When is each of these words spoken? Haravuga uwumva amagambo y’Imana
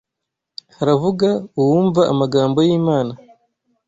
Haravuga 0.77 1.29
uwumva 1.59 2.01
amagambo 2.13 2.59
y’Imana 2.67 3.13